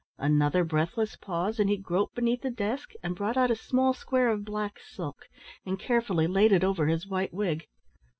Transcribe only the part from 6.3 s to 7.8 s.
it over his white wig.